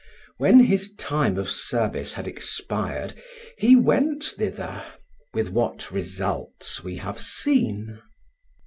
When 0.37 0.61
his 0.61 0.91
time 0.95 1.37
of 1.37 1.51
service 1.51 2.13
had 2.13 2.27
expired, 2.27 3.13
he 3.55 3.75
went 3.75 4.23
thither, 4.23 4.83
with 5.31 5.49
what 5.51 5.91
results 5.91 6.83
we 6.83 6.97
have 6.97 7.21
seen. 7.21 8.01